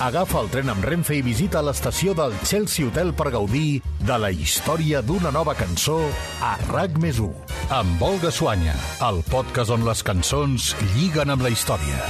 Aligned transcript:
Agafa 0.00 0.38
el 0.40 0.46
tren 0.48 0.70
amb 0.72 0.84
Renfe 0.88 1.18
i 1.18 1.20
visita 1.20 1.60
l'estació 1.60 2.14
del 2.16 2.32
Chelsea 2.40 2.86
Hotel 2.88 3.10
per 3.12 3.26
gaudir 3.34 3.82
de 4.00 4.14
la 4.16 4.30
història 4.32 5.02
d'una 5.04 5.28
nova 5.28 5.52
cançó 5.52 5.98
a 6.40 6.54
RAC 6.70 6.94
més 7.02 7.18
1. 7.20 7.28
Amb 7.76 8.00
Olga 8.00 8.30
Suanya, 8.32 8.72
el 9.04 9.20
podcast 9.28 9.74
on 9.76 9.84
les 9.84 10.00
cançons 10.00 10.70
lliguen 10.94 11.28
amb 11.34 11.44
la 11.44 11.52
història. 11.52 12.00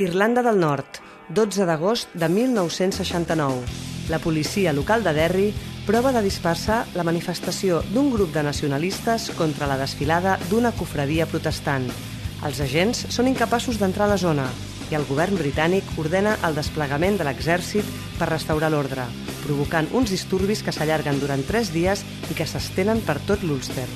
Irlanda 0.00 0.40
del 0.40 0.56
Nord, 0.56 1.02
12 1.28 1.68
d'agost 1.68 2.16
de 2.16 2.32
1969. 2.32 3.60
La 4.08 4.18
policia 4.24 4.72
local 4.72 5.04
de 5.04 5.12
Derry 5.20 5.46
prova 5.86 6.12
de 6.14 6.22
dispersar 6.22 6.84
la 6.94 7.02
manifestació 7.02 7.80
d'un 7.90 8.12
grup 8.12 8.30
de 8.34 8.44
nacionalistes 8.46 9.30
contra 9.34 9.66
la 9.66 9.78
desfilada 9.80 10.36
d'una 10.50 10.70
cofradia 10.78 11.26
protestant. 11.26 11.88
Els 12.46 12.60
agents 12.62 13.06
són 13.10 13.30
incapaços 13.30 13.80
d'entrar 13.80 14.06
a 14.06 14.12
la 14.12 14.20
zona 14.20 14.46
i 14.92 14.98
el 14.98 15.06
govern 15.08 15.38
britànic 15.40 15.88
ordena 15.98 16.36
el 16.46 16.54
desplegament 16.54 17.18
de 17.18 17.26
l'exèrcit 17.26 17.88
per 18.18 18.30
restaurar 18.30 18.70
l'ordre, 18.70 19.08
provocant 19.42 19.88
uns 19.90 20.12
disturbis 20.14 20.62
que 20.62 20.74
s'allarguen 20.74 21.18
durant 21.18 21.42
tres 21.48 21.72
dies 21.74 22.04
i 22.30 22.36
que 22.38 22.46
s'estenen 22.46 23.02
per 23.02 23.18
tot 23.26 23.42
l'Ulster. 23.42 23.88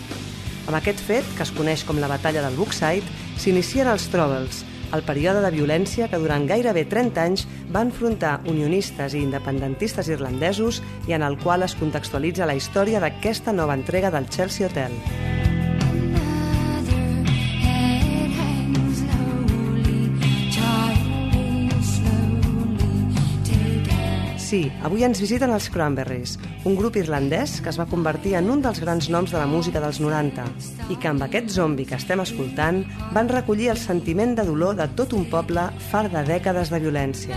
Amb 0.67 0.79
aquest 0.81 0.99
fet, 0.99 1.27
que 1.37 1.45
es 1.47 1.53
coneix 1.55 1.85
com 1.87 2.01
la 2.03 2.11
batalla 2.11 2.43
del 2.43 2.57
Brookside, 2.59 3.07
s'inicien 3.39 3.87
els 3.93 4.09
Troubles, 4.11 4.65
el 4.95 5.03
període 5.07 5.43
de 5.45 5.53
violència 5.55 6.09
que 6.11 6.21
durant 6.23 6.47
gairebé 6.49 6.87
30 6.91 7.23
anys 7.23 7.47
va 7.75 7.85
enfrontar 7.87 8.41
unionistes 8.47 9.15
i 9.15 9.23
independentistes 9.25 10.11
irlandesos 10.13 10.83
i 11.09 11.17
en 11.17 11.27
el 11.27 11.39
qual 11.43 11.67
es 11.67 11.79
contextualitza 11.79 12.47
la 12.47 12.59
història 12.59 13.03
d'aquesta 13.03 13.57
nova 13.57 13.75
entrega 13.75 14.13
del 14.15 14.31
Chelsea 14.31 14.69
Hotel. 14.69 15.36
Sí, 24.57 24.71
avui 24.89 25.03
ens 25.05 25.19
visiten 25.21 25.51
els 25.53 25.67
Cranberries, 25.69 26.39
un 26.65 26.79
grup 26.79 26.95
irlandès 26.97 27.59
que 27.61 27.69
es 27.69 27.77
va 27.77 27.85
convertir 27.91 28.31
en 28.39 28.47
un 28.49 28.63
dels 28.65 28.79
grans 28.81 29.11
noms 29.13 29.35
de 29.35 29.37
la 29.37 29.49
música 29.51 29.83
dels 29.85 29.99
90 30.01 30.47
i 30.89 30.97
que 31.03 31.11
amb 31.11 31.27
aquest 31.27 31.53
zombi 31.53 31.85
que 31.85 31.99
estem 31.99 32.23
escoltant 32.25 32.79
van 33.13 33.29
recollir 33.29 33.69
el 33.75 33.83
sentiment 33.83 34.33
de 34.39 34.47
dolor 34.49 34.79
de 34.79 34.87
tot 34.97 35.13
un 35.19 35.29
poble 35.29 35.67
far 35.91 36.07
de 36.09 36.25
dècades 36.31 36.73
de 36.73 36.81
violència. 36.87 37.37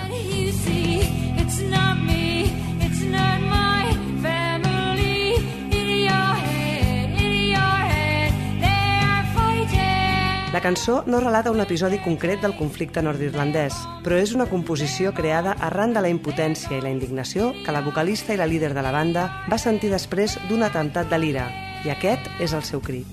La 10.60 10.64
cançó 10.64 11.06
no 11.08 11.22
relata 11.22 11.54
un 11.56 11.62
episodi 11.64 12.02
concret 12.04 12.42
del 12.44 12.52
conflicte 12.58 13.00
nord-irlandès, 13.00 13.78
però 14.04 14.18
és 14.20 14.34
una 14.36 14.50
composició 14.52 15.14
creada 15.16 15.54
arran 15.64 15.94
de 15.96 16.04
la 16.04 16.12
impotència 16.12 16.76
i 16.76 16.82
la 16.84 16.92
indignació 16.92 17.54
que 17.64 17.72
la 17.72 17.80
vocalista 17.80 18.36
i 18.36 18.42
la 18.42 18.50
líder 18.52 18.74
de 18.76 18.84
la 18.84 18.92
banda 18.92 19.24
va 19.48 19.56
sentir 19.56 19.88
després 19.88 20.36
d'un 20.52 20.68
atemptat 20.68 21.08
de 21.08 21.22
l'ira, 21.24 21.48
i 21.88 21.96
aquest 21.96 22.28
és 22.44 22.52
el 22.52 22.68
seu 22.68 22.84
crit. 22.84 23.08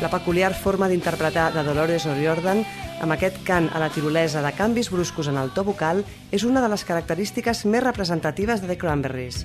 La 0.00 0.08
peculiar 0.08 0.54
forma 0.56 0.88
d'interpretar 0.88 1.50
de 1.52 1.62
Dolores 1.62 2.08
O'Riordan 2.08 2.64
amb 3.00 3.14
aquest 3.16 3.40
cant 3.48 3.70
a 3.72 3.80
la 3.80 3.88
tirolesa 3.92 4.42
de 4.44 4.52
canvis 4.56 4.90
bruscos 4.92 5.30
en 5.32 5.40
el 5.40 5.50
to 5.56 5.64
vocal 5.64 6.04
és 6.30 6.44
una 6.44 6.60
de 6.60 6.68
les 6.68 6.84
característiques 6.84 7.64
més 7.64 7.84
representatives 7.84 8.60
de 8.60 8.68
The 8.68 8.78
Cranberries. 8.78 9.44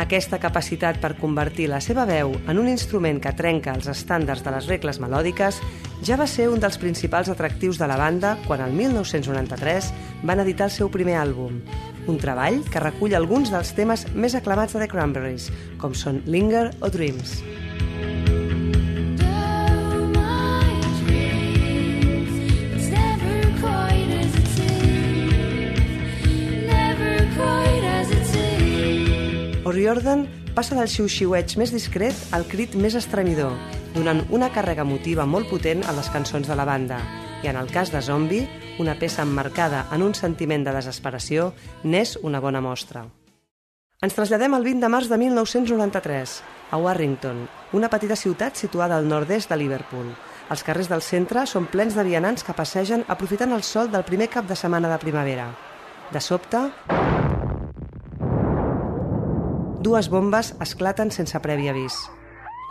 Aquesta 0.00 0.38
capacitat 0.40 0.96
per 1.02 1.18
convertir 1.20 1.66
la 1.68 1.82
seva 1.84 2.06
veu 2.08 2.32
en 2.48 2.58
un 2.58 2.68
instrument 2.70 3.20
que 3.20 3.34
trenca 3.36 3.74
els 3.76 3.90
estàndards 3.92 4.40
de 4.44 4.54
les 4.54 4.68
regles 4.70 4.98
melòdiques 5.04 5.60
ja 6.02 6.16
va 6.16 6.26
ser 6.26 6.48
un 6.48 6.62
dels 6.64 6.80
principals 6.80 7.28
atractius 7.28 7.78
de 7.78 7.88
la 7.90 7.98
banda 8.00 8.38
quan 8.46 8.64
el 8.64 8.72
1993 8.72 9.92
van 10.24 10.40
editar 10.40 10.70
el 10.70 10.76
seu 10.78 10.88
primer 10.88 11.18
àlbum, 11.20 11.60
un 12.08 12.22
treball 12.22 12.62
que 12.72 12.80
recull 12.80 13.14
alguns 13.14 13.52
dels 13.52 13.76
temes 13.76 14.08
més 14.14 14.34
aclamats 14.34 14.72
de 14.72 14.80
The 14.80 14.88
Cranberries, 14.88 15.52
com 15.76 15.92
són 15.92 16.24
Linger 16.24 16.70
o 16.80 16.88
Dreams. 16.88 17.42
O'Riordan 29.72 30.26
passa 30.52 30.76
del 30.76 30.88
xiu-xiueig 30.92 31.54
més 31.56 31.70
discret 31.72 32.18
al 32.36 32.42
crit 32.44 32.74
més 32.76 32.92
estremidor, 32.98 33.54
donant 33.94 34.18
una 34.28 34.50
càrrega 34.52 34.84
emotiva 34.84 35.24
molt 35.24 35.48
potent 35.48 35.80
a 35.88 35.94
les 35.96 36.10
cançons 36.12 36.44
de 36.44 36.56
la 36.58 36.66
banda. 36.68 36.98
I 37.40 37.48
en 37.48 37.56
el 37.56 37.70
cas 37.72 37.88
de 37.88 38.02
Zombie, 38.04 38.44
una 38.84 38.98
peça 39.00 39.24
emmarcada 39.24 39.86
en 39.96 40.04
un 40.04 40.12
sentiment 40.12 40.66
de 40.66 40.74
desesperació, 40.76 41.54
n'és 41.88 42.18
una 42.20 42.42
bona 42.44 42.60
mostra. 42.60 43.06
Ens 44.04 44.12
traslladem 44.12 44.52
al 44.52 44.68
20 44.68 44.84
de 44.84 44.92
març 44.92 45.08
de 45.08 45.16
1993, 45.24 46.36
a 46.68 46.76
Warrington, 46.76 47.46
una 47.72 47.88
petita 47.88 48.18
ciutat 48.18 48.60
situada 48.60 49.00
al 49.00 49.08
nord-est 49.08 49.48
de 49.48 49.56
Liverpool. 49.56 50.12
Els 50.52 50.66
carrers 50.68 50.92
del 50.92 51.00
centre 51.00 51.46
són 51.48 51.70
plens 51.72 51.96
de 51.96 52.04
vianants 52.04 52.44
que 52.44 52.52
passegen 52.52 53.08
aprofitant 53.08 53.56
el 53.56 53.64
sol 53.64 53.88
del 53.88 54.04
primer 54.04 54.28
cap 54.28 54.44
de 54.44 54.58
setmana 54.66 54.92
de 54.92 55.00
primavera. 55.00 55.48
De 56.12 56.20
sobte, 56.20 56.66
dues 59.82 60.08
bombes 60.08 60.54
esclaten 60.62 61.10
sense 61.10 61.38
previ 61.42 61.68
avís. 61.68 61.96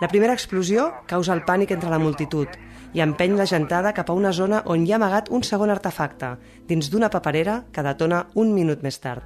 La 0.01 0.07
primera 0.09 0.33
explosió 0.33 0.87
causa 1.05 1.35
el 1.35 1.43
pànic 1.45 1.75
entre 1.75 1.91
la 1.91 1.99
multitud 2.01 2.49
i 2.93 3.03
empeny 3.03 3.35
la 3.37 3.45
gentada 3.47 3.93
cap 3.93 4.09
a 4.09 4.15
una 4.17 4.31
zona 4.33 4.63
on 4.65 4.85
hi 4.85 4.91
ha 4.91 4.97
amagat 4.97 5.29
un 5.29 5.43
segon 5.47 5.69
artefacte, 5.69 6.33
dins 6.67 6.89
d'una 6.91 7.11
paperera 7.13 7.61
que 7.71 7.83
detona 7.85 8.25
un 8.35 8.53
minut 8.55 8.81
més 8.83 8.99
tard. 8.99 9.23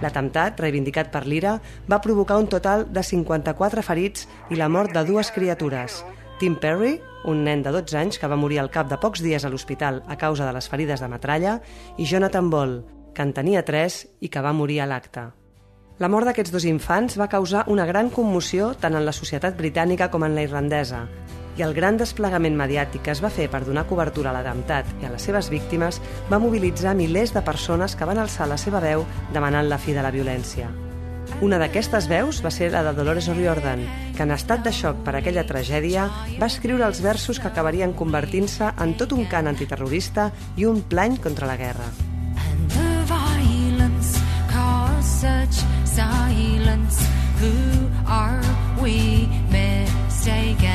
L'atemptat, 0.00 0.60
reivindicat 0.60 1.10
per 1.12 1.26
l'IRA, 1.26 1.58
va 1.90 2.00
provocar 2.00 2.38
un 2.40 2.48
total 2.48 2.86
de 2.88 3.02
54 3.04 3.84
ferits 3.84 4.26
i 4.50 4.56
la 4.56 4.68
mort 4.68 4.94
de 4.96 5.04
dues 5.04 5.30
criatures. 5.34 6.00
Tim 6.40 6.56
Perry, 6.56 6.94
un 7.28 7.44
nen 7.44 7.62
de 7.62 7.72
12 7.74 7.98
anys 8.00 8.18
que 8.18 8.28
va 8.28 8.38
morir 8.40 8.62
al 8.62 8.72
cap 8.72 8.88
de 8.88 8.96
pocs 8.96 9.20
dies 9.20 9.44
a 9.44 9.50
l'hospital 9.52 10.00
a 10.08 10.16
causa 10.16 10.46
de 10.48 10.56
les 10.56 10.68
ferides 10.72 11.04
de 11.04 11.08
metralla, 11.12 11.58
i 11.98 12.08
Jonathan 12.08 12.48
Ball, 12.50 12.80
que 13.14 13.22
en 13.26 13.34
tenia 13.36 13.64
3 13.64 14.00
i 14.20 14.28
que 14.28 14.42
va 14.44 14.54
morir 14.56 14.80
a 14.80 14.88
l'acte. 14.90 15.28
La 16.00 16.08
mort 16.08 16.24
d'aquests 16.26 16.52
dos 16.54 16.64
infants 16.64 17.18
va 17.20 17.28
causar 17.28 17.66
una 17.68 17.84
gran 17.84 18.08
commoció 18.08 18.72
tant 18.80 18.96
en 18.96 19.04
la 19.04 19.12
societat 19.12 19.58
britànica 19.58 20.08
com 20.08 20.24
en 20.24 20.34
la 20.34 20.46
irlandesa, 20.46 21.04
i 21.60 21.62
el 21.62 21.74
gran 21.76 21.98
desplegament 22.00 22.56
mediàtic 22.56 23.02
que 23.04 23.12
es 23.12 23.20
va 23.20 23.30
fer 23.32 23.50
per 23.52 23.64
donar 23.66 23.86
cobertura 23.88 24.30
a 24.30 24.36
l'atemptat 24.36 24.88
i 25.02 25.06
a 25.06 25.10
les 25.12 25.26
seves 25.28 25.50
víctimes 25.52 26.00
va 26.30 26.40
mobilitzar 26.40 26.94
milers 26.96 27.34
de 27.36 27.42
persones 27.44 27.96
que 27.96 28.08
van 28.08 28.20
alçar 28.22 28.48
la 28.48 28.56
seva 28.60 28.80
veu 28.80 29.04
demanant 29.34 29.68
la 29.68 29.78
fi 29.78 29.92
de 29.96 30.04
la 30.06 30.14
violència. 30.14 30.70
Una 31.44 31.60
d'aquestes 31.60 32.08
veus 32.10 32.40
va 32.44 32.50
ser 32.50 32.70
la 32.72 32.82
de 32.82 32.94
Dolores 32.96 33.28
O'Riordan, 33.28 33.84
que 34.16 34.24
en 34.24 34.34
estat 34.34 34.64
de 34.64 34.72
xoc 34.74 35.04
per 35.06 35.14
aquella 35.16 35.46
tragèdia 35.46 36.08
va 36.40 36.48
escriure 36.50 36.86
els 36.88 37.02
versos 37.04 37.38
que 37.38 37.52
acabarien 37.52 37.92
convertint-se 37.96 38.72
en 38.76 38.96
tot 38.96 39.12
un 39.16 39.28
cant 39.30 39.52
antiterrorista 39.52 40.30
i 40.56 40.66
un 40.66 40.82
plany 40.82 41.20
contra 41.20 41.48
la 41.50 41.60
guerra. 41.60 41.92
Such 45.50 45.64
silence. 45.84 47.06
Who 47.40 47.88
are 48.06 48.40
we 48.82 49.26
mistaken? 49.50 50.68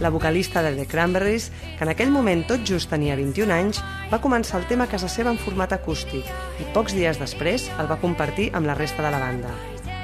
La 0.00 0.10
vocalista 0.10 0.62
de 0.62 0.76
The 0.76 0.86
Cranberries, 0.86 1.50
que 1.78 1.84
en 1.84 1.90
aquell 1.90 2.10
moment 2.10 2.46
tot 2.46 2.64
just 2.66 2.90
tenia 2.90 3.16
21 3.16 3.54
anys, 3.54 3.80
va 4.12 4.20
començar 4.20 4.60
el 4.60 4.66
tema 4.68 4.84
a 4.84 4.90
casa 4.90 5.08
seva 5.08 5.32
en 5.32 5.38
format 5.40 5.72
acústic 5.72 6.28
i 6.60 6.66
pocs 6.74 6.92
dies 6.92 7.18
després 7.20 7.70
el 7.78 7.88
va 7.88 8.00
compartir 8.02 8.50
amb 8.52 8.68
la 8.68 8.76
resta 8.76 9.02
de 9.02 9.14
la 9.14 9.22
banda. 9.22 9.54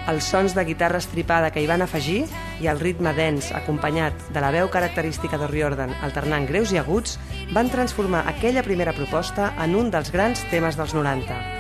Els 0.09 0.25
sons 0.25 0.57
de 0.57 0.65
guitarra 0.65 0.99
estripada 0.99 1.51
que 1.53 1.61
hi 1.61 1.69
van 1.69 1.85
afegir 1.85 2.25
i 2.65 2.71
el 2.73 2.81
ritme 2.81 3.13
dens 3.15 3.53
acompanyat 3.53 4.17
de 4.33 4.41
la 4.41 4.51
veu 4.57 4.73
característica 4.73 5.39
de 5.39 5.53
Riordan 5.53 5.93
alternant 6.01 6.49
greus 6.49 6.73
i 6.73 6.81
aguts 6.81 7.19
van 7.53 7.69
transformar 7.69 8.25
aquella 8.27 8.65
primera 8.65 8.97
proposta 8.97 9.53
en 9.61 9.77
un 9.77 9.93
dels 9.93 10.11
grans 10.11 10.49
temes 10.51 10.81
dels 10.81 10.97
90. 10.97 11.60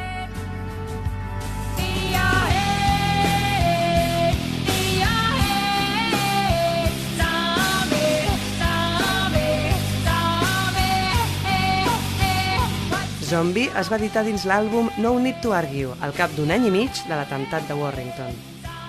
Zombie 13.30 13.70
es 13.78 13.86
va 13.86 13.94
editar 14.00 14.24
dins 14.26 14.42
l'àlbum 14.42 14.88
No 14.98 15.12
Need 15.22 15.36
to 15.44 15.52
Argue, 15.54 15.92
al 16.02 16.10
cap 16.16 16.32
d'un 16.34 16.50
any 16.50 16.64
i 16.66 16.70
mig 16.74 16.96
de 17.06 17.14
l'atemptat 17.14 17.68
de 17.68 17.76
Warrington. 17.78 18.32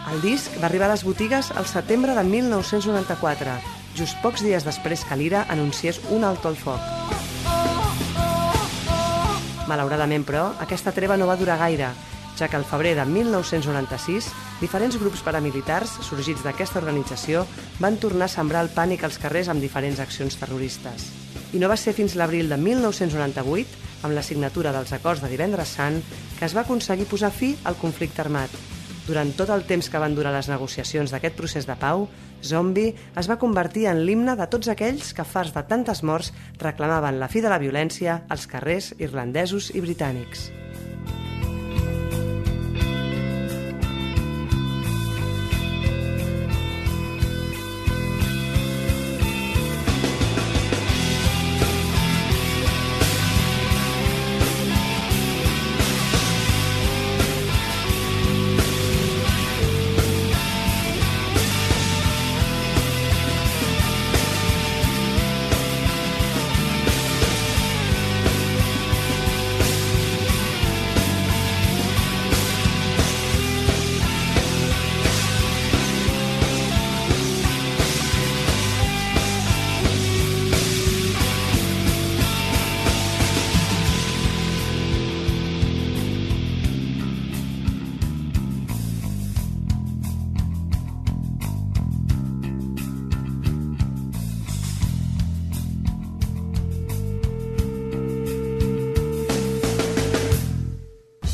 El 0.10 0.24
disc 0.24 0.56
va 0.58 0.66
arribar 0.66 0.88
a 0.88 0.96
les 0.96 1.04
botigues 1.06 1.52
al 1.54 1.68
setembre 1.70 2.16
de 2.18 2.24
1994, 2.26 3.54
just 3.94 4.18
pocs 4.24 4.42
dies 4.42 4.66
després 4.66 5.04
que 5.06 5.18
l'Ira 5.20 5.44
anunciés 5.54 6.00
un 6.10 6.26
alto 6.26 6.50
al 6.50 6.58
foc. 6.58 6.82
Malauradament, 9.70 10.26
però, 10.26 10.48
aquesta 10.66 10.96
treva 10.96 11.20
no 11.22 11.30
va 11.30 11.38
durar 11.38 11.60
gaire, 11.62 11.92
ja 12.42 12.50
que 12.50 12.58
al 12.58 12.66
febrer 12.66 12.96
de 12.98 13.06
1996 13.06 14.32
diferents 14.64 14.98
grups 14.98 15.22
paramilitars 15.22 16.00
sorgits 16.08 16.42
d'aquesta 16.42 16.82
organització 16.82 17.46
van 17.78 18.02
tornar 18.02 18.26
a 18.26 18.34
sembrar 18.40 18.66
el 18.66 18.74
pànic 18.74 19.06
als 19.06 19.22
carrers 19.22 19.54
amb 19.54 19.62
diferents 19.62 20.02
accions 20.02 20.42
terroristes. 20.42 21.12
I 21.54 21.62
no 21.62 21.70
va 21.70 21.78
ser 21.78 21.94
fins 21.94 22.18
l'abril 22.18 22.50
de 22.50 22.58
1998, 22.58 23.81
amb 24.02 24.16
la 24.16 24.24
signatura 24.26 24.74
dels 24.76 24.94
acords 24.98 25.24
de 25.24 25.30
divendres 25.32 25.76
sant, 25.78 26.02
que 26.38 26.46
es 26.46 26.56
va 26.58 26.66
aconseguir 26.66 27.10
posar 27.10 27.32
fi 27.32 27.56
al 27.64 27.80
conflicte 27.82 28.24
armat. 28.24 28.54
Durant 29.08 29.34
tot 29.34 29.50
el 29.50 29.66
temps 29.68 29.90
que 29.90 30.00
van 30.02 30.16
durar 30.16 30.32
les 30.36 30.48
negociacions 30.52 31.12
d'aquest 31.12 31.36
procés 31.36 31.68
de 31.68 31.76
pau, 31.76 32.08
Zombie 32.46 32.94
es 33.18 33.30
va 33.30 33.40
convertir 33.42 33.88
en 33.90 34.06
l'himne 34.06 34.38
de 34.38 34.48
tots 34.48 34.70
aquells 34.72 35.14
que, 35.18 35.26
fars 35.26 35.54
de 35.58 35.66
tantes 35.68 36.04
morts, 36.06 36.32
reclamaven 36.62 37.20
la 37.20 37.30
fi 37.30 37.42
de 37.42 37.52
la 37.52 37.62
violència 37.62 38.22
als 38.30 38.48
carrers 38.48 38.94
irlandesos 39.00 39.74
i 39.74 39.82
britànics. 39.82 40.52